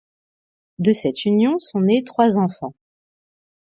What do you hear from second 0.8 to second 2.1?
cette union sont nés